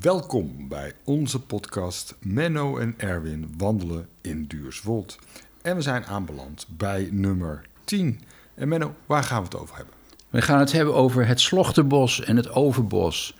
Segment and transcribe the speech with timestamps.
[0.00, 5.18] Welkom bij onze podcast Menno en Erwin wandelen in Duurswold.
[5.62, 8.20] En we zijn aanbeland bij nummer 10.
[8.54, 9.94] En Menno, waar gaan we het over hebben?
[10.30, 13.36] We gaan het hebben over het Slochterbos en het Overbos.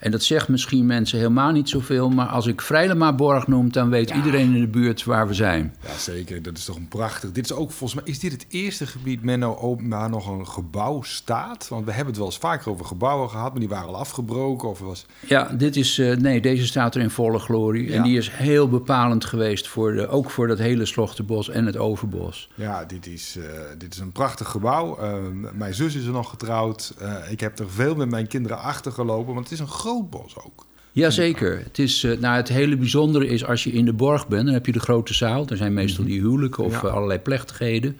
[0.00, 4.10] En dat zegt misschien mensen helemaal niet zoveel, maar als ik Vrijlemaborg noem, dan weet
[4.10, 5.74] iedereen in de buurt waar we zijn.
[5.86, 6.42] Ja, zeker.
[6.42, 7.32] Dat is toch een prachtig.
[7.32, 11.02] Dit is ook volgens mij, is dit het eerste gebied, Menno, waar nog een gebouw
[11.02, 11.68] staat?
[11.68, 14.68] Want we hebben het wel eens vaker over gebouwen gehad, maar die waren al afgebroken
[14.68, 15.06] of was...
[15.26, 17.88] Ja, dit is, uh, nee, deze staat er in volle glorie.
[17.88, 17.96] Ja.
[17.96, 21.76] En die is heel bepalend geweest, voor de, ook voor dat hele Slochterbos en het
[21.76, 22.48] Overbos.
[22.54, 23.44] Ja, dit is, uh,
[23.78, 24.98] dit is een prachtig gebouw.
[25.02, 25.14] Uh,
[25.52, 26.94] mijn zus is er nog getrouwd.
[27.30, 30.36] ik heb er veel met mijn kinderen achter gelopen, want het is een groot bos
[30.44, 30.66] ook.
[30.92, 31.58] Jazeker.
[31.64, 34.54] Het, is, uh, nou, het hele bijzondere is als je in de borg bent, dan
[34.54, 35.46] heb je de grote zaal.
[35.48, 36.88] Er zijn meestal die huwelijken of Ja.
[36.88, 37.96] uh, allerlei plechtigheden.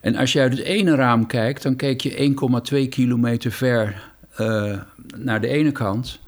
[0.00, 2.34] En als je uit het ene raam kijkt, dan kijk je
[2.82, 4.78] 1,2 kilometer ver uh,
[5.16, 6.20] naar de ene kant.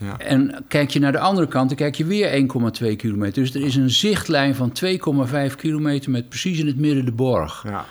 [0.00, 0.18] Ja.
[0.18, 2.46] En kijk je naar de andere kant, dan kijk je weer
[2.82, 3.42] 1,2 kilometer.
[3.42, 7.64] Dus er is een zichtlijn van 2,5 kilometer met precies in het midden de borg.
[7.68, 7.84] Ja.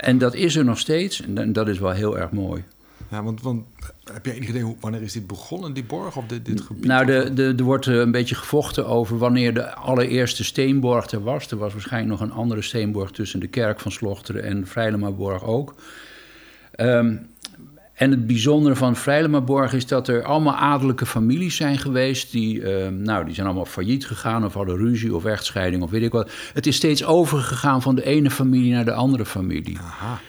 [0.00, 2.64] En dat is er nog steeds en dat is wel heel erg mooi.
[3.10, 3.64] Ja want, want
[4.12, 6.84] heb je enig idee wanneer is dit begonnen, die borg of dit, dit gebied?
[6.84, 11.22] Nou, de, de, er wordt eh, een beetje gevochten over wanneer de allereerste steenborg er
[11.22, 11.50] was.
[11.50, 15.74] Er was waarschijnlijk nog een andere steenborg tussen de kerk van Slochteren en Vrijlemaborg ook.
[16.72, 17.16] Ehm,
[17.94, 22.32] en het bijzondere van Vrijlemaborg is dat er allemaal adellijke families zijn geweest.
[22.32, 26.02] Die, ehm, nou, die zijn allemaal failliet gegaan of hadden ruzie of echtscheiding of weet
[26.02, 26.30] ik wat.
[26.52, 29.78] Het is steeds overgegaan van de ene familie naar de andere familie.
[29.78, 30.20] Aha.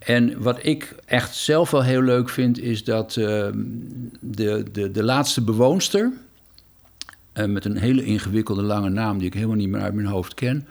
[0.00, 3.26] En wat ik echt zelf wel heel leuk vind, is dat uh,
[4.20, 6.12] de, de, de laatste bewoonster,
[7.34, 10.34] uh, met een hele ingewikkelde lange naam die ik helemaal niet meer uit mijn hoofd
[10.34, 10.66] ken,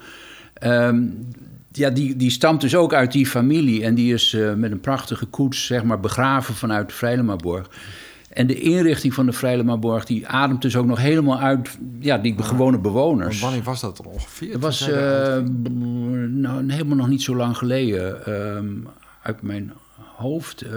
[0.63, 1.27] um,
[1.71, 4.79] ja, die, die stamt dus ook uit die familie en die is uh, met een
[4.79, 7.69] prachtige koets zeg maar, begraven vanuit de Vrijlemaborg.
[8.29, 12.43] En de inrichting van de Vrijlemaborg, die ademt dus ook nog helemaal uit ja, die
[12.43, 13.39] gewone bewoners.
[13.39, 14.51] Wanneer was dat ongeveer?
[14.51, 14.95] Dat was uh,
[16.27, 18.33] nou, helemaal nog niet zo lang geleden.
[18.57, 18.87] Um,
[19.21, 19.73] uit mijn
[20.15, 20.71] hoofd, uh,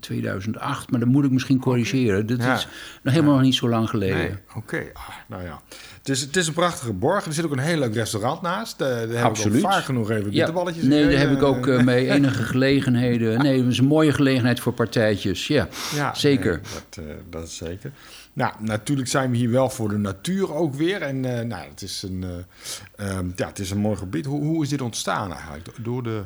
[0.00, 2.26] 2008, maar dat moet ik misschien corrigeren.
[2.26, 2.54] Dat Ja.
[2.54, 2.68] is
[3.02, 3.38] nog helemaal Ja.
[3.38, 4.16] nog niet zo lang geleden.
[4.16, 4.82] Nee, oké.
[4.92, 5.60] Ah, nou ja.
[5.98, 7.24] Het is, het is een prachtige borg.
[7.26, 8.80] Er zit ook een heel leuk restaurant naast.
[8.80, 9.64] Uh, daar heb ik Absoluut.
[9.64, 13.38] ook vaak genoeg even bitterballetjes Nee, daar heb ik ook uh, mee enige gelegenheden.
[13.42, 15.46] Nee, het is een mooie gelegenheid voor partijtjes.
[15.46, 16.60] Ja, Ja, zeker.
[16.96, 17.92] nee, dat, dat is zeker.
[18.32, 21.02] Nou, natuurlijk zijn we hier wel voor de natuur ook weer.
[21.02, 22.24] En nou, het, is een,
[23.00, 24.26] um, ja, het is een mooi gebied.
[24.26, 25.68] Hoe, hoe is dit ontstaan eigenlijk?
[25.82, 26.22] Door de...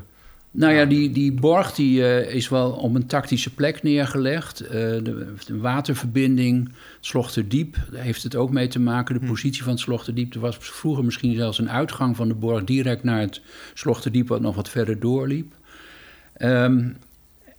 [0.51, 4.63] Nou ja, die, die borg die, uh, is wel op een tactische plek neergelegd.
[4.63, 9.15] Uh, de, de, waterverbinding, Slochterdiep, daar heeft het ook mee te maken.
[9.15, 9.27] De hm.
[9.27, 10.35] positie van het Slochterdiep.
[10.35, 13.41] Er was vroeger misschien zelfs een uitgang van de borg direct naar het
[13.75, 15.53] Slochterdiep, wat nog wat verder doorliep.
[16.39, 16.97] Um,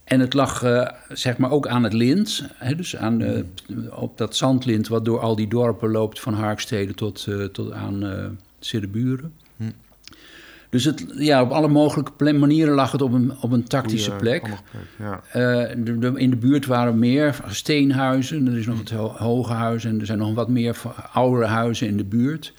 [0.03, 3.45] en het lag uh, zeg maar ook aan het lint, hè, dus aan de,
[3.91, 8.03] op dat zandlint wat door al die dorpen loopt, van Harkstede tot, uh, tot aan
[8.03, 8.25] uh,
[8.59, 9.33] Siddeburen.
[10.69, 14.41] Dus het, ja, op alle mogelijke manieren lag het op een, op een tactische plek.
[14.41, 14.61] plek
[14.97, 15.21] ja.
[15.35, 18.47] uh, de, de, in de buurt waren meer steenhuizen.
[18.47, 20.77] Er is nog het ho hoge huis en er zijn nog wat meer
[21.13, 22.53] oudere huizen in de buurt.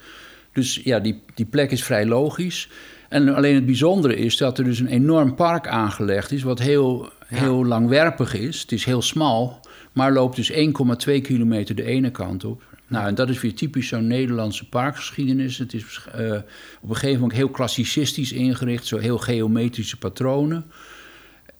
[0.53, 2.69] Dus ja, die, die plek is vrij logisch.
[3.09, 6.43] En alleen het bijzondere is dat er dus een enorm park aangelegd is...
[6.43, 8.61] wat heel, heel langwerpig is.
[8.61, 9.59] Het is heel smal,
[9.91, 10.57] maar loopt dus 1,2
[11.21, 12.63] kilometer de ene kant op.
[12.91, 15.57] Nou, en dat is weer typisch zo'n Nederlandse parkgeschiedenis.
[15.57, 16.31] Het is uh,
[16.81, 20.65] op een gegeven moment heel klassicistisch ingericht, zo heel geometrische patronen.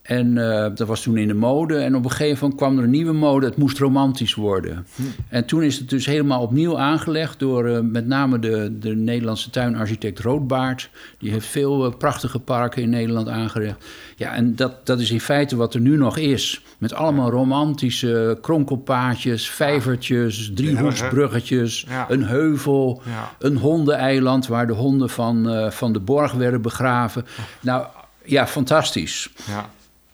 [0.02, 1.78] En uh, dat was toen in de mode.
[1.78, 3.46] En op een gegeven moment kwam er een nieuwe mode.
[3.46, 4.86] Het moest romantisch worden.
[4.96, 5.02] Hm.
[5.30, 9.50] En toen is het dus helemaal opnieuw aangelegd door uh, met name de, de Nederlandse
[9.50, 10.90] tuinarchitect Roodbaard.
[11.18, 13.86] Die heeft veel uh, prachtige parken in Nederland aangelegd.
[14.16, 16.62] Ja, en dat, dat is in feite wat er nu nog is.
[16.78, 22.06] Met allemaal romantische kronkelpaadjes, vijvertjes, driehoeksbruggetjes, ja.
[22.10, 23.32] een heuvel, ja.
[23.40, 27.26] een hondeneiland waar de honden van, van de borg werden begraven.
[27.60, 27.86] Nou,
[28.26, 29.30] ja, fantastisch.
[29.48, 29.70] Ja.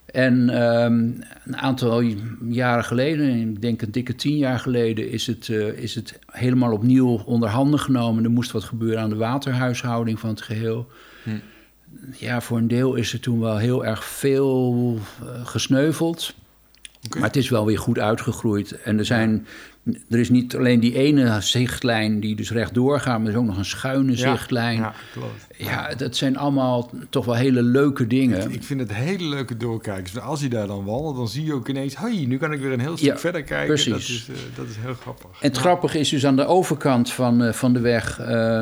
[0.07, 2.01] En um, een aantal
[2.49, 6.71] jaren geleden, ik denk een dikke tien jaar geleden, is het, uh, is het helemaal
[6.71, 8.23] opnieuw onder handen genomen.
[8.23, 10.87] Er moest wat gebeuren aan de waterhuishouding van het geheel.
[11.23, 11.29] Hm.
[12.11, 14.93] Ja, voor een deel is er toen wel heel erg veel
[15.23, 16.35] uh, gesneuveld.
[17.05, 17.19] Okay.
[17.19, 18.81] Maar het is wel weer goed uitgegroeid.
[18.81, 19.47] En er, zijn,
[20.09, 23.45] er is niet alleen die ene zichtlijn die dus rechtdoor gaat, maar er is ook
[23.45, 24.77] nog een schuine ja, zichtlijn.
[24.77, 25.47] Ja, klopt.
[25.57, 28.41] Ja, dat zijn allemaal toch wel hele leuke dingen.
[28.41, 30.19] Ik, ik vind het hele leuke doorkijkers.
[30.19, 31.97] Als je daar dan wandelt, dan zie je ook ineens...
[31.97, 33.67] hey, nu kan ik weer een heel stuk ja, verder kijken.
[33.67, 33.91] Precies.
[33.91, 35.29] Dat is, uh, dat is heel grappig.
[35.41, 38.19] En het grappige is dus aan de overkant van, uh, van de weg...
[38.19, 38.61] Uh,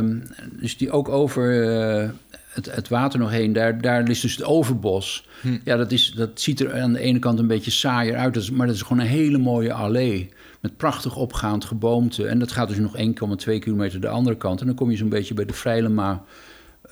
[0.51, 1.69] dus die ook over
[2.03, 2.09] uh,
[2.55, 3.53] het, het, water nog heen...
[3.53, 5.27] daar, daar is dus het overbos.
[5.41, 5.57] Hm.
[5.63, 8.51] Ja, dat, is, dat ziet er aan de ene kant een beetje saaier uit...
[8.51, 12.27] maar dat is gewoon een hele mooie allee met prachtig opgaand geboomte.
[12.27, 14.59] En dat gaat dus nog 1,2 kilometer de andere kant.
[14.59, 16.23] En dan kom je zo'n beetje bij de Vrijlema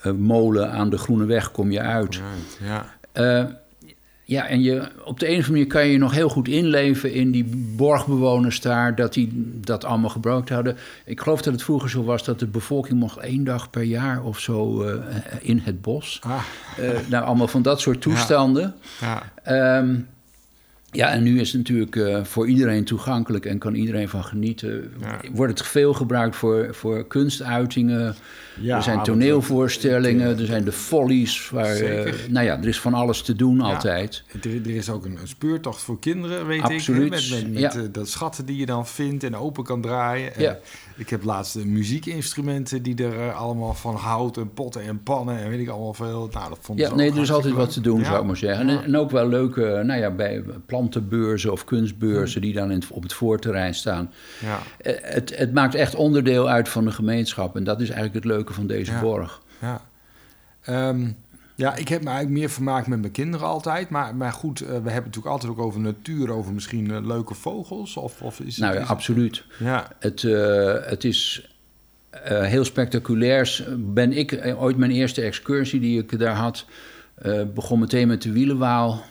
[0.06, 2.20] uh, molen aan de Groene Weg kom je uit.
[2.62, 2.86] Ja.
[3.14, 3.44] Uh,
[4.26, 6.48] ja, en je, op de een of andere manier kan je je nog heel goed
[6.48, 7.44] inleven in die
[7.76, 10.76] borgbewoners daar, dat die dat allemaal gebruikt hadden.
[11.04, 14.22] Ik geloof dat het vroeger zo was dat de bevolking mocht één dag per jaar
[14.22, 14.94] of zo uh,
[15.40, 16.20] in het bos.
[16.22, 16.42] Ah.
[16.80, 18.74] Uh, nou, allemaal van dat soort toestanden.
[19.00, 19.22] Ja.
[19.44, 19.78] ja.
[19.78, 20.06] Um,
[20.90, 24.92] ja, en nu is het natuurlijk uh, voor iedereen toegankelijk en kan iedereen van genieten.
[25.00, 25.20] Ja.
[25.32, 28.14] Wordt het veel gebruikt voor, voor kunstuitingen.
[28.60, 31.50] Ja, er zijn dat- toneelvoorstellingen, er zijn de follies.
[31.50, 32.06] Waar, Zeker.
[32.06, 34.22] eh, nou ja, er is van alles te doen altijd.
[34.42, 37.10] Er, er is ook een, een speurtocht voor kinderen, weet Absoluut, ik.
[37.10, 37.80] Met, met, met ja.
[37.80, 40.32] eh, de schatten die je dan vindt en open kan draaien.
[40.96, 45.38] Ik heb laatst de muziekinstrumenten die er eh, allemaal van hout en potten en pannen
[45.38, 46.28] en weet ik allemaal veel.
[46.32, 48.04] Nou, dat vond ik Ja, zo nee, er is altijd wat te doen, Ja.
[48.04, 48.66] zou ik maar zeggen.
[48.66, 48.78] Ja.
[48.78, 53.02] En, en ook wel leuke, nou ja, bij plantenbeurzen of kunstbeurzen die dan in op
[53.02, 54.12] het voorterrein staan.
[54.40, 54.58] Ja.
[54.80, 57.56] Eh, Het, het maakt echt onderdeel uit van de gemeenschap.
[57.56, 59.00] En dat is eigenlijk het leuke van deze Ja.
[59.00, 59.42] borg.
[59.60, 59.80] Ja.
[60.62, 61.10] Ehm,
[61.56, 63.90] ja, ik heb me eigenlijk meer vermaakt met mijn kinderen altijd.
[63.90, 67.06] Maar, maar goed, eh, we hebben het natuurlijk altijd ook over natuur, over misschien eh,
[67.06, 67.96] leuke vogels.
[67.96, 69.44] Of, of is Nou het, ja, is- absoluut.
[69.58, 71.48] Ja, Het, eh, het is
[72.24, 73.64] heel spectaculair.
[73.78, 76.64] Ben ik ooit mijn eerste excursie die ik daar had,
[77.54, 79.02] begon meteen met de Wielenwaal.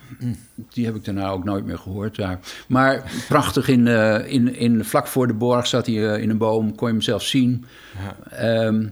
[0.69, 2.39] Die heb ik daarna ook nooit meer gehoord daar.
[2.67, 3.87] Maar prachtig in,
[4.27, 7.23] in, in vlak voor de borg zat hij in een boom, kon je hem zelf
[7.23, 7.65] zien.
[8.03, 8.31] ja.
[8.37, 8.87] Ehm,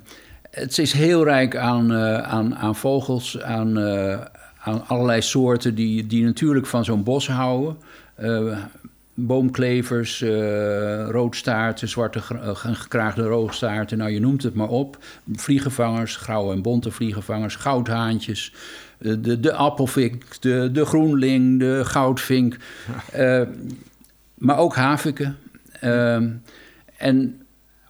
[0.51, 4.19] het is heel rijk aan, eh, aan, aan vogels, aan, eh,
[4.59, 7.77] aan allerlei soorten die, die natuurlijk van zo'n bos houden.
[8.15, 8.57] Eh,
[9.13, 12.21] boomklevers, eh, roodstaarten, zwarte
[12.53, 14.97] gekraagde roodstaarten, nou je noemt het maar op.
[15.33, 18.53] Vliegenvangers, grauwe en bonte vliegenvangers, goudhaantjes,
[18.97, 22.57] de, de appelvink, de, de groenling, de goudvink.
[24.41, 25.37] Maar ook haviken.
[25.79, 26.29] Ehm,
[26.97, 27.40] en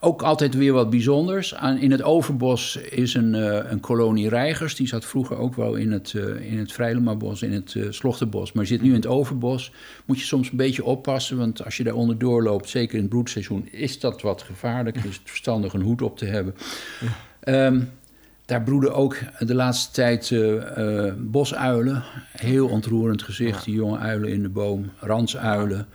[0.04, 1.56] ook altijd weer wat bijzonders.
[1.56, 4.76] Aan, in het Overbos is een, eh, een kolonie reigers.
[4.76, 8.52] Die zat vroeger ook wel in het, eh in het Vrijlemabos, in het eh Slochterbos.
[8.52, 9.72] Maar zit nu in het Overbos.
[10.06, 11.38] Moet je soms een beetje oppassen.
[11.38, 13.68] Want als je daar onderdoor loopt, zeker in het broedseizoen...
[13.72, 14.96] is dat wat gevaarlijk.
[14.98, 16.56] Is het verstandig een hoed op te hebben.
[17.40, 17.82] Ehm,
[18.46, 20.36] daar broeden ook de laatste tijd
[21.18, 22.04] bosuilen.
[22.32, 23.66] Heel ontroerend gezicht, Ja.
[23.66, 24.92] die jonge uilen in de boom.
[25.00, 25.78] Ransuilen.
[25.78, 25.86] Ja,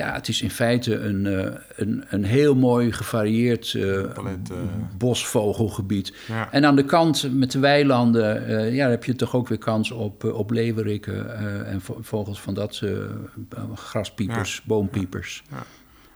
[0.00, 4.56] het is in feite een, eh, een, een heel mooi gevarieerd eh, Palet, eh.
[4.96, 6.14] bosvogelgebied.
[6.28, 6.52] Ja.
[6.52, 10.24] En aan de kant met de weilanden, ja, heb je toch ook weer kans op,
[10.24, 12.82] op leeuweriken eh, en vo- vogels van dat
[13.74, 15.42] graspiepers, boompiepers.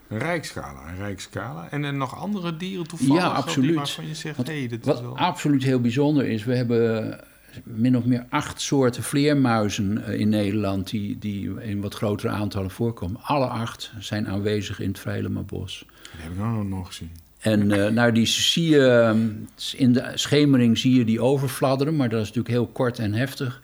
[0.09, 1.71] Een rijkskala, een rijkskala.
[1.71, 3.23] En, en nog andere dieren toevallig?
[3.23, 3.75] Ja, absoluut.
[3.75, 5.19] Waarvan je zegt, Want hé, hey, dit is Wat wel...
[5.19, 7.21] absoluut heel bijzonder is, we hebben
[7.65, 12.71] min of meer acht soorten vleermuizen eh, in Nederland die, die in wat grotere aantallen
[12.71, 13.21] voorkomen.
[13.23, 15.85] Alle acht zijn aanwezig in het Vrijlemabos.
[16.03, 17.11] Dat heb ik nog nog gezien.
[17.39, 19.29] En eh, nou, die zie je ehm,
[19.77, 23.63] in de schemering zie je die overfladderen, maar dat is natuurlijk heel kort en heftig.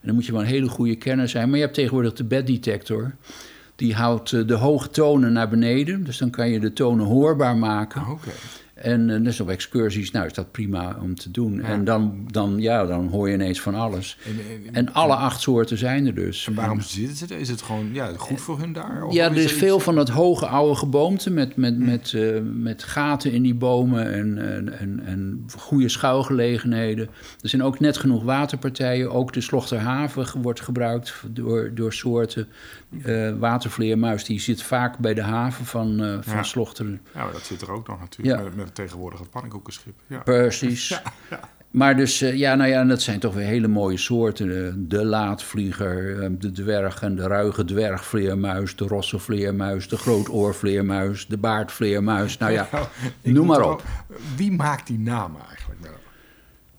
[0.00, 1.48] En dan moet je wel een hele goede kenner zijn.
[1.48, 3.14] Maar je hebt tegenwoordig de beddetector.
[3.76, 6.04] Die houdt eh, de hoge tonen naar beneden.
[6.04, 8.00] Dus dan kan je de tonen hoorbaar maken.
[8.00, 8.10] Ah.
[8.82, 11.60] En dus op excursies, nou is dat prima om te doen.
[11.60, 14.18] En dan, dan, ja, dan hoor je ineens van alles.
[14.24, 16.46] En, en, En alle acht soorten zijn er dus.
[16.46, 17.40] en waarom zitten ze er?
[17.40, 19.04] Is het gewoon ja, goed voor hun daar?
[19.04, 22.82] Of Ja, er is veel van dat hoge oude geboomte met, met, met, eh, met
[22.82, 27.08] gaten in die bomen en, en, en, en goede schuilgelegenheden.
[27.40, 29.10] Er zijn ook net genoeg waterpartijen.
[29.12, 32.48] Ook de Slochterhaven wordt gebruikt door, door soorten.
[33.02, 36.42] Eh, watervleermuis die zit vaak bij de haven van, van Ja.
[36.42, 37.00] Slochteren.
[37.14, 38.38] Ja, maar dat zit er ook nog natuurlijk.
[38.38, 38.44] Ja.
[38.44, 39.94] Met, met tegenwoordig het pannenkoekenschip.
[40.06, 40.18] Ja.
[40.18, 41.00] Precies.
[41.70, 44.88] Maar dus, eh, ja, nou ja, dat zijn toch weer hele mooie soorten.
[44.88, 51.36] De laatvlieger, eh, de dwerg en de ruige dwergvleermuis, de rosse vleermuis, de grootoorvleermuis, de
[51.36, 52.38] baardvleermuis.
[52.38, 52.68] Nou ja,
[53.22, 53.82] Ik noem maar op.
[54.06, 55.80] wel- Wie maakt die namen eigenlijk?
[55.80, 55.96] Menno?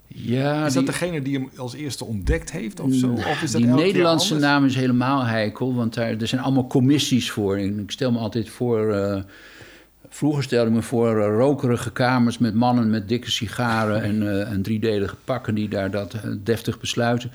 [0.07, 3.11] Ja, Is dat die, degene die hem als eerste ontdekt heeft of zo?
[3.11, 7.31] Of is dat die Nederlandse naam is helemaal heikel, want daar, er zijn allemaal commissies
[7.31, 7.57] voor.
[7.57, 8.93] En ik stel me altijd voor...
[8.93, 9.21] eh,
[10.13, 14.51] Vroeger stelde ik me voor eh, rokerige kamers met mannen met dikke sigaren en, eh,
[14.51, 17.31] en driedelige pakken die daar dat eh, deftig besluiten.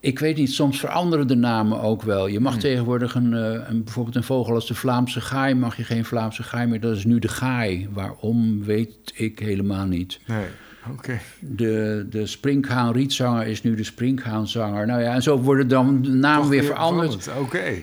[0.00, 2.26] Ik weet niet, soms veranderen de namen ook wel.
[2.26, 2.60] Je mag Hmm.
[2.60, 6.66] tegenwoordig een, een, bijvoorbeeld een vogel als de Vlaamse gaai, mag je geen Vlaamse gaai
[6.66, 6.80] meer.
[6.80, 7.88] Dat is nu de gaai.
[7.92, 10.20] Waarom, weet ik helemaal niet.
[10.26, 10.46] Nee,
[10.92, 11.18] oké.
[11.40, 14.86] De, de springhaan-rietzanger is nu de springhaanzanger.
[14.86, 17.22] Nou ja, en zo worden dan de namen Toch weer veranderd.
[17.22, 17.82] veranderd, Oké.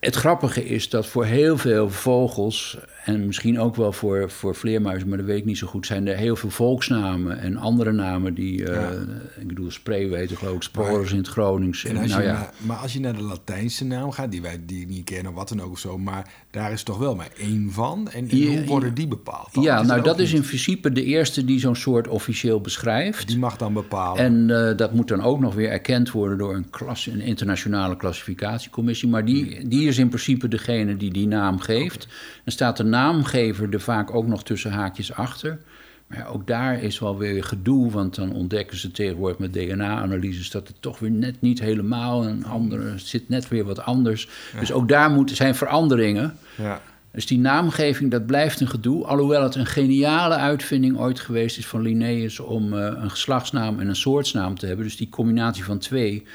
[0.00, 5.08] Het grappige is dat voor heel veel vogels en misschien ook wel voor, voor vleermuizen,
[5.08, 8.34] maar dat weet ik niet zo goed, zijn er heel veel volksnamen en andere namen
[8.34, 8.90] die, uh, ja.
[9.38, 11.84] ik bedoel, spreeuweten geloof ik, sporers in het Gronings.
[11.84, 12.32] En nou, ja.
[12.32, 15.48] naar, maar als je naar de Latijnse naam gaat, die wij die niet kennen, wat
[15.48, 18.08] dan ook of zo, maar daar is toch wel maar één van.
[18.12, 19.54] En, en Ja, hoe worden die bepaald?
[19.54, 19.62] dan?
[19.62, 23.28] ja, nou dat is in principe de eerste die zo'n soort officieel beschrijft.
[23.28, 24.24] Die mag dan bepalen.
[24.24, 27.96] En eh, dat moet dan ook nog weer erkend worden door een, klas, een internationale
[27.96, 29.08] klassificatiecommissie.
[29.08, 32.08] Maar die, die is in principe degene die die naam geeft.
[32.44, 35.58] Dan staat de naamgever er vaak ook nog tussen haakjes achter.
[36.06, 40.68] Maar ook daar is wel weer gedoe, want dan ontdekken ze tegenwoordig met DNA-analyses dat
[40.68, 44.28] het toch weer net niet helemaal een andere, zit net weer wat anders.
[44.58, 46.36] Dus ook daar moeten zijn veranderingen.
[46.56, 46.80] ja.
[47.12, 49.04] Dus die naamgeving, dat blijft een gedoe.
[49.04, 53.88] Alhoewel het een geniale uitvinding ooit geweest is van Linnaeus om eh, een geslachtsnaam en
[53.88, 54.84] een soortsnaam te hebben.
[54.84, 56.26] Dus die combinatie van twee,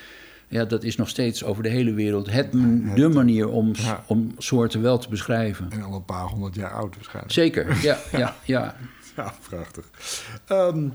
[0.55, 2.51] ja, dat is nog steeds over de hele wereld het,
[2.95, 4.03] de manier om, Ja.
[4.07, 5.67] om soorten wel te beschrijven.
[5.71, 7.33] En al een paar honderd jaar oud waarschijnlijk.
[7.33, 8.75] Zeker, ja, ja, ja.
[9.15, 9.85] Ja, prachtig.
[10.45, 10.88] Ehm,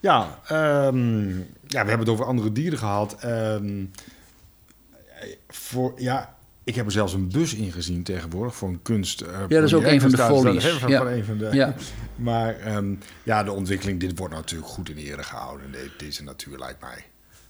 [0.00, 1.28] ja, ehm,
[1.66, 3.16] ja, we hebben het over andere dieren gehad.
[3.20, 3.84] Ehm,
[5.48, 9.20] voor, ja, ik heb er zelfs een bus in gezien tegenwoordig voor een kunst.
[9.20, 10.66] eh, dat is ook een van de folies.
[10.66, 10.98] Van, Ja.
[10.98, 11.74] van een van de, Ja.
[12.16, 12.56] Maar
[13.22, 15.72] ja, de ontwikkeling, dit wordt natuurlijk goed in ere gehouden.
[15.72, 17.04] de- Deze natuur lijkt mij.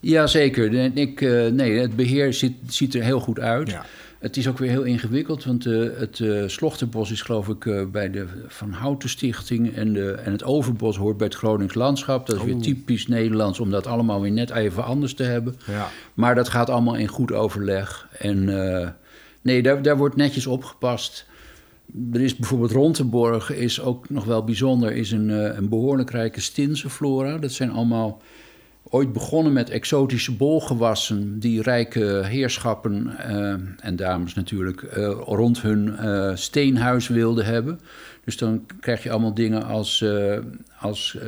[0.05, 0.79] Ja, zeker.
[0.79, 3.71] En Ik, eh, nee, het beheer ziet, ziet er heel goed uit.
[3.71, 3.85] Ja.
[4.19, 8.11] Het is ook weer heel ingewikkeld, want eh, het eh Slochterbos is geloof ik bij
[8.11, 9.75] de Van Houten Stichting...
[9.75, 12.27] En, de, en het Overbos hoort bij het Gronings Landschap.
[12.27, 12.63] Dat is weer Oeh.
[12.63, 15.57] typisch Nederlands om dat allemaal weer net even anders te hebben.
[15.67, 15.89] Ja.
[16.15, 18.09] Maar dat gaat allemaal in goed overleg.
[18.19, 18.45] En
[19.43, 21.27] nee, daar, daar wordt netjes opgepast.
[22.13, 26.91] Er is bijvoorbeeld Rontenborg, is ook nog wel bijzonder, is een, een behoorlijk rijke stinse
[26.91, 27.39] flora.
[27.39, 28.23] Dat zijn allemaal
[28.95, 35.97] ooit begonnen met exotische bolgewassen die rijke heerschappen eh, en dames natuurlijk eh, rond hun
[35.97, 37.81] eh, steenhuis wilden hebben.
[38.25, 40.05] Dus dan krijg je allemaal dingen als,
[40.79, 41.19] als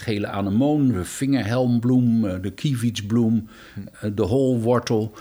[0.00, 3.48] gele anemoon, de vingerhelmbloem, de kievitsbloem,
[4.00, 5.12] eh, de holwortel.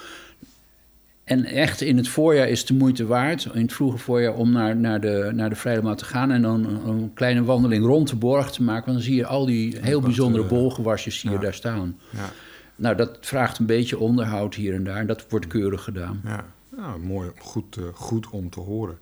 [1.29, 4.51] En echt in het voorjaar is het de moeite waard, in het vroege voorjaar, om
[4.51, 8.15] naar, naar de, naar de te gaan en dan een, een kleine wandeling rond de
[8.15, 8.85] borg te maken.
[8.85, 11.37] Want dan zie je al die heel bijzondere eh, bolgewasjes je ja.
[11.37, 11.99] daar staan.
[12.09, 12.29] Ja.
[12.75, 14.97] Nou, dat vraagt een beetje onderhoud hier en daar.
[14.97, 16.21] En dat wordt keurig gedaan.
[16.23, 18.99] Ja, nou, mooi, goed, eh, goed om te horen.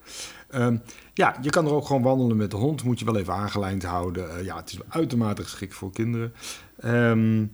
[0.49, 0.77] Ehm,
[1.13, 2.83] ja, je kan er ook gewoon wandelen met de hond.
[2.83, 4.37] Moet je wel even aangelijnd houden.
[4.37, 6.33] Eh, ja, het is uitermate geschikt voor kinderen.
[6.79, 7.45] Ehm,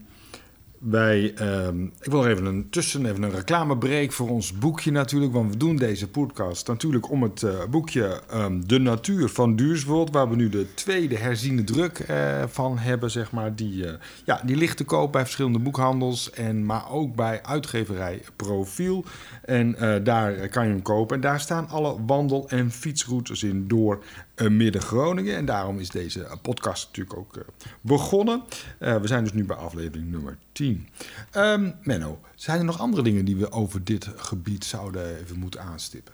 [0.84, 5.32] wij, ehm, ik wil nog even een tussen, even een reclamebreak voor ons boekje natuurlijk.
[5.32, 10.10] Want we doen deze podcast natuurlijk om het eh, boekje ehm, De Natuur van Duurswold.
[10.10, 13.54] Waar we nu de tweede herziene druk eh, van hebben, zeg maar.
[13.54, 16.30] Die, eh, ja, die ligt te koop bij verschillende boekhandels.
[16.30, 19.04] En, maar ook bij uitgeverij Profiel.
[19.44, 21.16] En daar kan je hem kopen.
[21.16, 24.02] En daar staan alle wandel- en fietsroutes in door
[24.48, 25.36] Midden-Groningen.
[25.36, 27.42] En daarom is deze eh, podcast natuurlijk ook eh,
[27.80, 28.42] begonnen.
[28.78, 30.88] Eh, we zijn dus nu bij aflevering nummer 10.
[31.30, 35.60] Ehm, Menno, zijn er nog andere dingen die we over dit gebied zouden even moeten
[35.60, 36.12] aanstippen?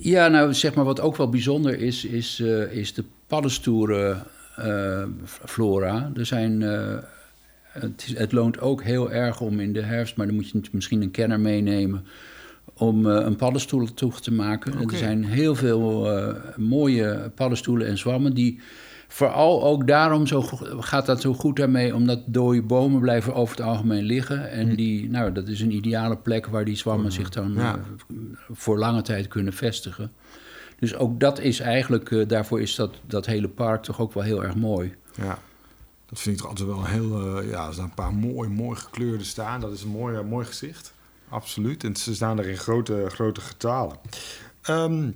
[0.00, 4.22] Ja, nou zeg maar wat ook wel bijzonder is, is, eh, is de paddenstoeren
[4.56, 6.10] eh, flora.
[6.16, 6.96] Er zijn, eh,
[7.62, 11.02] het, het loont ook heel erg om in de herfst, maar dan moet je misschien
[11.02, 12.04] een kenner meenemen
[12.78, 14.72] om eh, een paddenstoel toe te maken.
[14.90, 18.60] Er zijn heel veel eh, mooie paddenstoelen en zwammen die
[19.08, 20.42] vooral ook daarom zo,
[20.78, 24.50] gaat dat zo goed daarmee, omdat dode bomen blijven over het algemeen liggen.
[24.50, 27.74] En die, nou, dat is een ideale plek waar die zwammen zich dan Ja.
[27.74, 28.16] eh,
[28.52, 30.12] voor lange tijd kunnen vestigen.
[30.78, 34.44] Dus ook dat is eigenlijk, daarvoor is dat, dat hele park toch ook wel heel
[34.44, 34.94] erg mooi.
[35.14, 35.38] Ja,
[36.06, 37.42] dat vind ik toch altijd wel heel...
[37.42, 39.60] ja, er staan een paar mooi, mooi gekleurde staan.
[39.60, 40.94] Dat is een mooi, mooi gezicht.
[41.28, 41.84] Absoluut.
[41.84, 43.96] En ze staan er in grote, grote getalen.
[44.62, 45.10] Ehm,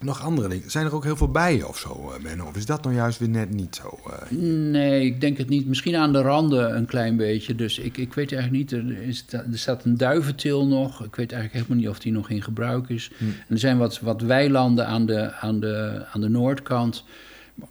[0.00, 0.70] nog andere dingen.
[0.70, 2.46] Zijn er ook heel veel bijen of zo, eh, Menno?
[2.46, 3.98] Of is dat nou juist weer net niet zo?
[4.10, 4.38] eh?
[4.70, 5.66] Nee, ik denk het niet.
[5.66, 7.54] Misschien aan de randen een klein beetje.
[7.54, 8.80] Dus ik, ik weet eigenlijk niet.
[8.80, 11.04] Er, is, er staat een duiventil nog.
[11.04, 13.10] Ik weet eigenlijk helemaal niet of die nog in gebruik is.
[13.18, 17.04] En er zijn wat, wat weilanden aan de, aan, de, aan de noordkant.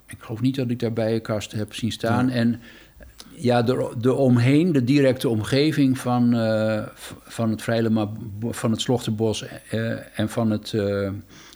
[0.07, 2.29] Ik geloof niet dat ik daar bijenkasten heb zien staan.
[2.29, 2.59] En
[3.39, 6.31] ja, de, de omheen, de directe omgeving van,
[6.95, 8.09] v- van het Vrijlema,
[8.41, 11.09] van het Slochterbos eh, en van het, eh,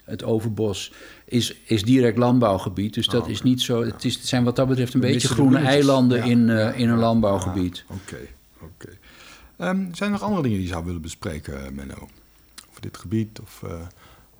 [0.06, 0.92] het Overbos
[1.26, 2.94] is, is direct landbouwgebied.
[2.94, 3.84] Dus dat Oh, is niet zo.
[3.86, 6.72] Het, is, het zijn wat dat betreft een We beetje groene eilanden Ja, in, ja,
[6.72, 7.84] in een landbouwgebied.
[7.88, 8.18] Ah, Oké,
[8.62, 8.90] oké.
[9.58, 12.08] Ehm, zijn er nog andere dingen die je zou willen bespreken, Menno?
[12.70, 13.64] Over dit gebied of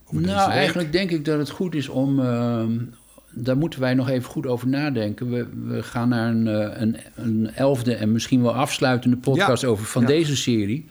[0.10, 2.20] Nou, eigenlijk denk ik dat het goed is om.
[2.20, 2.78] ehm,
[3.34, 5.30] daar moeten wij nog even goed over nadenken.
[5.30, 9.68] We, we gaan naar een, eh, een, een elfde en misschien wel afsluitende podcast Ja,
[9.68, 10.08] over van ja.
[10.08, 10.90] deze serie.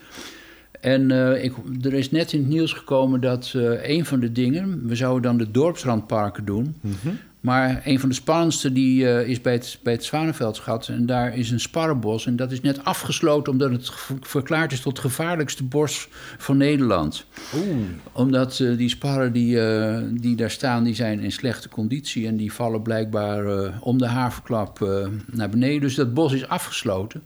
[0.80, 4.32] En eh, ik, er is net in het nieuws gekomen dat eh, een van de
[4.32, 4.86] dingen...
[4.86, 6.74] we zouden dan de dorpsrandparken doen...
[6.80, 7.08] Mhm.
[7.40, 10.88] Maar een van de spannendste die, eh, is bij het, bij het Zwanenveldschat.
[10.88, 12.26] En daar is een sparrenbos.
[12.26, 17.24] En dat is net afgesloten omdat het verklaard is tot het gevaarlijkste bos van Nederland.
[17.54, 17.76] Oeh.
[18.12, 22.26] Omdat eh, die sparren die, eh, die daar staan, die zijn in slechte conditie.
[22.26, 25.80] En die vallen blijkbaar om de haverklap eh, naar beneden.
[25.80, 27.22] Dus dat bos is afgesloten.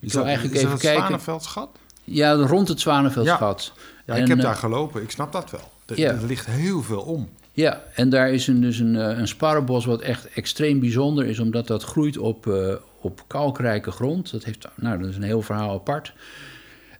[0.00, 1.06] Ik Is wil dat, eigenlijk is even dat het kijken.
[1.06, 1.78] Zwanenveldschat?
[2.04, 3.72] Ja, rond het Zwanenveldschat.
[4.06, 5.02] Ja, En, ik heb daar gelopen.
[5.02, 5.70] Ik snap dat wel.
[5.86, 6.10] Er, Ja.
[6.10, 7.28] er ligt heel veel om.
[7.52, 11.38] Ja, en daar is een, dus een, eh, een sparrenbos wat echt extreem bijzonder is,
[11.38, 14.30] omdat dat groeit op, eh, op kalkrijke grond.
[14.30, 16.12] Dat, heeft, nou, dat is een heel verhaal apart.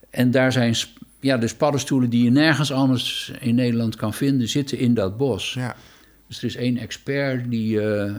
[0.09, 0.75] En daar zijn
[1.19, 5.53] ja, de sparrenstoelen die je nergens anders in Nederland kan vinden, zitten in dat bos.
[5.53, 5.75] Ja.
[6.27, 8.13] Dus er is één expert, die eh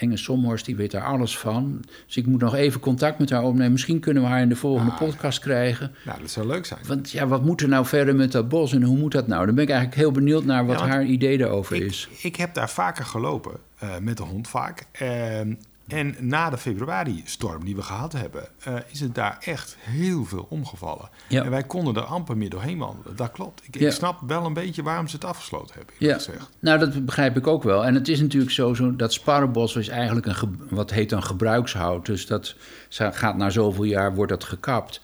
[0.00, 1.80] Enge Somhorst, die weet daar alles van.
[2.06, 3.72] Dus ik moet nog even contact met haar opnemen.
[3.72, 4.98] Misschien kunnen we haar in de volgende Ah.
[4.98, 5.92] podcast krijgen.
[6.04, 6.80] Nou, dat zou leuk zijn.
[6.86, 9.46] Want ja, wat moet er nou verder met dat bos en hoe moet dat nou?
[9.46, 12.08] Dan ben ik eigenlijk heel benieuwd naar wat Ja, haar idee daarover Ik, is.
[12.22, 14.86] ik heb daar vaker gelopen, eh, met de hond vaak.
[14.92, 15.52] Ehm,
[15.92, 20.46] en na de februari-storm die we gehad hebben, eh, is het daar echt heel veel
[20.50, 21.08] omgevallen.
[21.28, 21.44] Ja.
[21.44, 23.16] En wij konden er amper meer doorheen wandelen.
[23.16, 23.62] Dat klopt.
[23.66, 23.86] Ik, Ja.
[23.86, 26.50] ik snap wel een beetje waarom ze het afgesloten hebben, Ja, gezegd.
[26.58, 27.84] nou dat begrijp ik ook wel.
[27.84, 32.06] En het is natuurlijk zo, zo dat sparrenbos is eigenlijk een, wat heet dan gebruikshout.
[32.06, 32.54] Dus dat
[32.90, 35.00] gaat na zoveel jaar, wordt dat gekapt.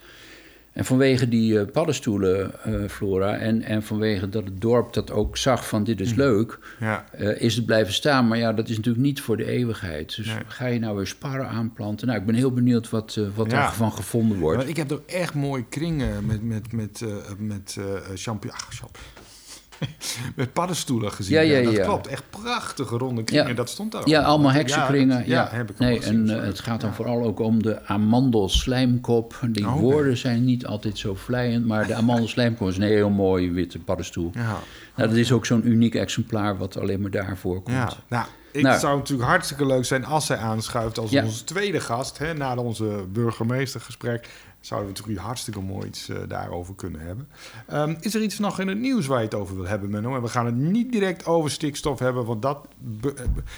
[0.76, 5.84] En vanwege die eh, paddenstoelenflora en, en vanwege dat het dorp dat ook zag van
[5.84, 7.04] dit is leuk, Ja.
[7.12, 8.28] eh, is het blijven staan.
[8.28, 10.16] Maar ja, dat is natuurlijk niet voor de eeuwigheid.
[10.16, 10.36] Dus Nee.
[10.46, 12.06] ga je nou weer sparren aanplanten?
[12.06, 13.60] Nou, ik ben heel benieuwd wat, eh, wat Ja.
[13.60, 14.58] daarvan gevonden wordt.
[14.58, 18.56] Maar ik heb er echt mooie kringen met, met, met, eh met eh champignon...
[18.60, 18.98] ach, champ-
[20.36, 21.34] met paddenstoelen gezien.
[21.34, 21.84] Ja, ja, dat ja.
[21.84, 22.06] klopt.
[22.06, 23.48] Echt prachtige ronde kringen.
[23.48, 23.54] Ja.
[23.54, 24.08] Dat stond daar.
[24.08, 25.18] Ja, allemaal Ja, heksenkringen.
[25.18, 26.30] dat- Ja, heb ik nee, gezien.
[26.30, 29.38] en eh, het gaat dan vooral ook om de amandelslijmkop.
[29.48, 33.50] Die Oh, woorden zijn niet altijd zo vlijend, maar de amandelslijmkop is een heel mooie
[33.50, 34.30] witte paddenstoel.
[34.34, 34.58] Ja.
[34.96, 37.76] Nou, dat is ook zo'n uniek exemplaar wat alleen maar daar voorkomt.
[37.76, 38.78] Ja, nou, ik Nou.
[38.78, 41.24] zou natuurlijk hartstikke leuk zijn als zij aanschuift als Ja.
[41.24, 42.18] onze tweede gast.
[42.18, 44.28] Hè, na onze burgemeestergesprek
[44.60, 47.28] zouden we natuurlijk hartstikke mooi iets eh, daarover kunnen hebben.
[47.66, 50.14] Ehm, is er iets nog in het nieuws waar je het over wil hebben, Menno?
[50.16, 52.68] En we gaan het niet direct over stikstof hebben, want dat,
[53.04, 53.10] eh,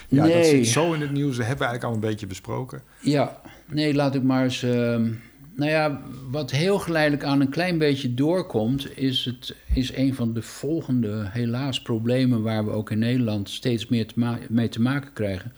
[0.08, 1.36] ja, dat zit zo in het nieuws.
[1.36, 2.82] Dat hebben we eigenlijk al een beetje besproken.
[3.00, 4.62] Ja, nee, laat ik maar eens.
[4.62, 5.10] ehm,
[5.58, 10.32] nou ja, wat heel geleidelijk aan een klein beetje doorkomt, is, het, is een van
[10.32, 15.12] de volgende, helaas, problemen waar we ook in Nederland steeds meer te mee te maken
[15.12, 15.52] krijgen.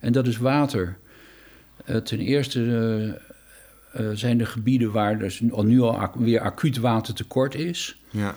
[0.00, 0.96] En dat is water.
[1.84, 2.60] Eh, ten eerste
[3.92, 8.00] eh, eh, zijn er gebieden waar dus nu al ac- weer acuut watertekort is.
[8.10, 8.34] Ja,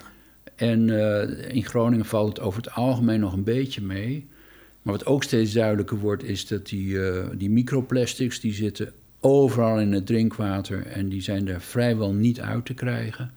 [0.56, 0.90] En
[1.50, 4.28] in Groningen valt het over het algemeen nog een beetje mee.
[4.82, 7.00] Maar wat ook steeds duidelijker wordt, is dat die,
[7.38, 8.40] die microplastics...
[8.40, 13.32] die zitten overal in het drinkwater en die zijn er vrijwel niet uit te krijgen.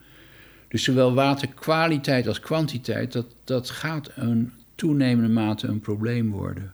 [0.69, 6.73] Dus zowel waterkwaliteit als kwantiteit, dat, dat gaat een toenemende mate een probleem worden.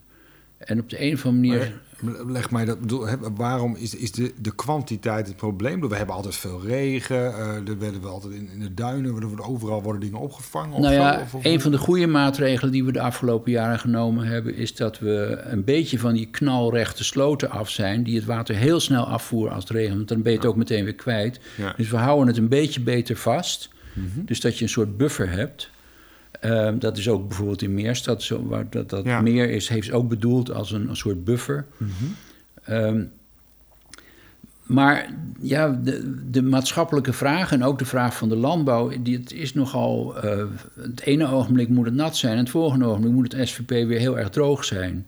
[0.58, 1.80] En op de een of andere manier...
[2.26, 2.80] Leg mij dat.
[2.80, 3.06] bedoel,
[3.36, 5.88] waarom is, is de, de kwantiteit het probleem?
[5.88, 7.16] We hebben altijd veel regen.
[7.34, 9.04] eh er werden we altijd in, in de duinen.
[9.16, 10.72] er worden overal worden dingen opgevangen.
[10.72, 13.78] of Nou ja, of- of- een van de goede maatregelen die we de afgelopen jaren
[13.78, 18.24] genomen hebben, is dat we een beetje van die knalrechte sloten af zijn, die het
[18.24, 20.94] water heel snel afvoeren als het regent, want dan ben je het ook meteen weer
[20.94, 21.40] kwijt.
[21.56, 21.74] Ja.
[21.76, 24.24] Dus we houden het een beetje beter vast, Mhm.
[24.24, 25.70] dus dat je een soort buffer hebt.
[26.40, 29.20] Ehm, dat is ook bijvoorbeeld in Meerstad, zo, waar dat, dat Ja.
[29.20, 31.66] meer is, heeft ook bedoeld als een, een soort buffer.
[32.64, 33.02] Ehm,
[34.62, 39.32] maar ja, de, de maatschappelijke vraag en ook de vraag van de landbouw, die, het
[39.32, 40.16] is nogal.
[40.22, 40.44] eh,
[40.80, 43.98] het ene ogenblik moet het nat zijn en het volgende ogenblik moet het SVP weer
[43.98, 45.06] heel erg droog zijn.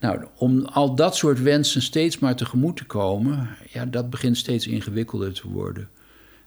[0.00, 4.66] Nou, om al dat soort wensen steeds maar tegemoet te komen, ja, dat begint steeds
[4.66, 5.88] ingewikkelder te worden.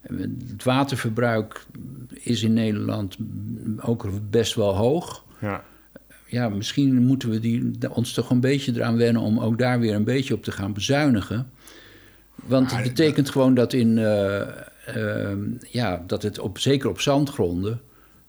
[0.08, 1.66] Het waterverbruik
[2.13, 3.18] is in Nederland
[3.82, 5.63] ook best wel hoog Ja.
[6.28, 9.96] ja, misschien moeten we die, ons toch een beetje eraan wennen om ook daar weer
[9.96, 11.50] een beetje op te gaan bezuinigen.
[12.36, 14.42] Want het betekent gewoon dat in, eh,
[14.86, 15.39] ehm,
[15.70, 17.82] ja, dat het op, zeker op zandgronden,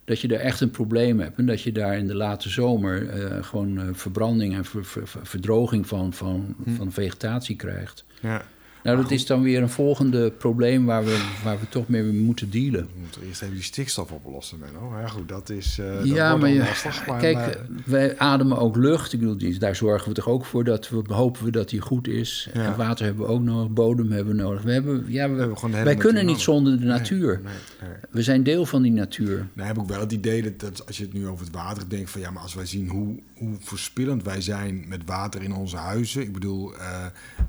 [0.05, 1.39] dat je daar echt een probleem hebt.
[1.39, 5.09] En dat je daar in de late zomer eh, gewoon eh, verbranding en ver- ver-
[5.09, 8.05] ver- verdroging van, van, van vegetatie krijgt.
[8.21, 8.45] ja.
[8.85, 12.51] Nou, dat is dan weer een volgende probleem waar we, waar we toch mee moeten
[12.51, 12.81] dealen.
[12.81, 14.99] We moeten eerst even die stikstof oplossen, Menno.
[15.01, 15.79] Ja, goed, dat is.
[15.79, 17.07] eh dat ja, wordt maar lastig.
[17.07, 19.12] Maar, kijk, maar- wij ademen ook lucht.
[19.12, 22.09] Ik bedoel, daar zorgen we toch ook voor dat we hopen we dat die goed
[22.09, 22.49] is.
[22.55, 22.64] Ja.
[22.64, 24.62] En water hebben we ook nodig, bodem hebben we nodig.
[24.62, 26.42] We hebben, ja, we, hebben gewoon de hele wij kunnen niet nodig.
[26.42, 27.40] zonder de natuur.
[27.44, 27.53] nee,
[27.88, 27.99] nee.
[28.11, 29.47] We zijn deel van die natuur.
[29.53, 31.88] Nou heb ik wel het idee dat, dat als je het nu over het water
[31.88, 32.11] denkt...
[32.11, 35.77] van ja, maar als wij zien hoe, hoe verspillend wij zijn met water in onze
[35.77, 36.23] huizen...
[36.23, 37.05] ik bedoel, eh,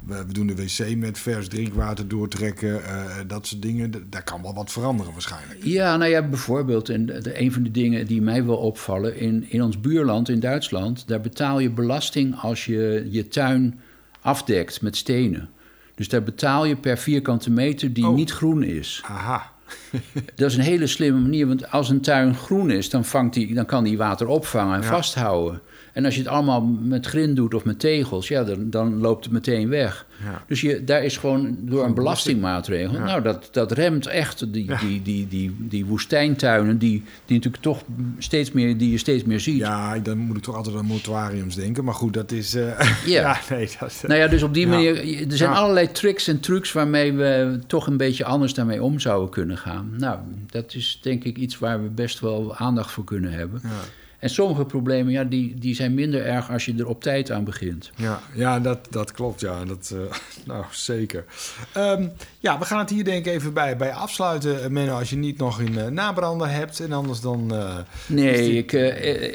[0.06, 2.82] we, we doen de wc met vers drinkwater doortrekken,
[3.28, 3.92] dat soort dingen.
[4.10, 5.64] Daar kan wel wat veranderen waarschijnlijk.
[5.64, 9.46] Ja, nou ja, bijvoorbeeld, en de, een van de dingen die mij wel opvallen, in,
[9.50, 13.80] in ons buurland in Duitsland, daar betaal je belasting als je je tuin
[14.22, 15.50] afdekt met stenen.
[15.96, 18.16] Dus daar betaal je per vierkante meter die oh.
[18.16, 19.02] niet groen is.
[19.06, 19.52] Aha.
[20.36, 23.54] dat is een hele slimme manier, want als een tuin groen is, dan, vangt die,
[23.54, 25.62] dan kan die water opvangen en vasthouden.
[25.96, 29.24] En als je het allemaal met grind doet of met tegels, ja, dan, dan loopt
[29.24, 30.06] het meteen weg.
[30.48, 33.00] Dus je, daar is gewoon door een belastingmaatregel.
[33.00, 37.84] Nou, dat, dat remt echt die, die, die, die, die woestijntuinen, die, die natuurlijk toch
[38.18, 39.58] steeds meer, die je steeds meer ziet.
[39.58, 41.84] Ja, dan moet ik toch altijd aan mortuariums denken.
[41.84, 42.54] Maar goed, dat is.
[42.66, 43.40] Uh, ja.
[43.50, 45.22] nee, dat, nou ja, dus op die manier.
[45.32, 49.30] Er zijn allerlei tricks en trucs waarmee we toch een beetje anders daarmee om zouden
[49.30, 49.94] kunnen gaan.
[49.98, 53.62] Nou, dat is denk ik iets waar we best wel aandacht voor kunnen hebben.
[53.64, 53.70] Ja.
[54.20, 57.44] En sommige problemen, ja, die, die zijn minder erg als je er op tijd aan
[57.44, 57.92] begint.
[57.96, 59.66] Ja, ja dat, dat klopt, ja.
[59.66, 60.00] Dat, uh,
[60.46, 61.26] nou, zeker.
[61.78, 64.64] Um, ja, we gaan het hier denk ik even bij, bij afsluiten.
[64.64, 66.80] Eh, Menno, als je niet nog een uh, nabrander hebt.
[66.80, 67.54] En anders dan...
[67.54, 67.76] Uh,
[68.08, 68.72] nee, ik,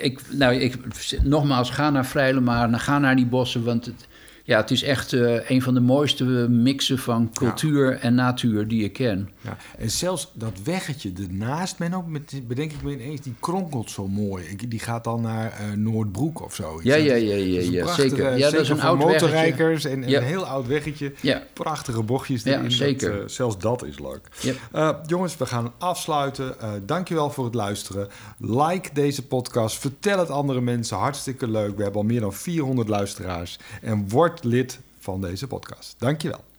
[0.02, 0.76] ik, nou, ik,
[1.22, 3.64] nogmaals, ga naar Vrijlemaar, ga naar die bossen.
[3.64, 4.08] Want het,
[4.50, 8.84] ja, het is echt uh, een van de mooiste mixen van cultuur en natuur die
[8.84, 9.30] ik ken.
[9.40, 9.56] Ja.
[9.78, 14.08] En zelfs dat weggetje ernaast, men ook, met, bedenk ik me ineens, die kronkelt zo
[14.08, 14.44] mooi.
[14.44, 16.80] Ik, die gaat dan naar uh, Noordbroek of zo.
[16.82, 18.36] Ja, ja, ja, ja, ja, zeker.
[18.36, 21.12] Ja, dat is een oud motorrijkers en, en, een heel oud weggetje.
[21.20, 21.42] Ja.
[21.52, 22.62] Prachtige bochtjes erin.
[22.62, 23.10] Ja, zeker.
[23.10, 24.28] Dat, uh, zelfs dat is leuk.
[24.72, 25.00] Ja.
[25.06, 26.54] jongens, we gaan afsluiten.
[26.86, 28.08] dankjewel voor het luisteren.
[28.38, 29.78] Like deze podcast.
[29.78, 30.96] Vertel het andere mensen.
[30.96, 31.76] Hartstikke leuk.
[31.76, 33.58] We hebben al meer dan 400 luisteraars.
[33.82, 35.94] En word lid van deze podcast.
[35.98, 36.49] Dankjewel.